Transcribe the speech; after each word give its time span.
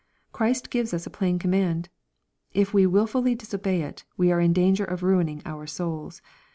Christ 0.31 0.71
gives 0.71 0.95
us 0.95 1.05
a 1.05 1.11
plain 1.11 1.37
command. 1.37 1.87
If 2.53 2.73
we 2.73 2.87
wilfully 2.87 3.35
disobey 3.35 3.83
it, 3.83 4.03
we 4.17 4.31
are 4.31 4.41
in 4.41 4.51
danger 4.51 4.83
of 4.83 5.03
ruining 5.03 5.43
our 5.45 5.67
souls. 5.67 6.23